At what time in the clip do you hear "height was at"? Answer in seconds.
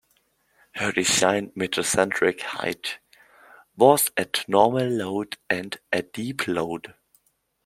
2.41-4.43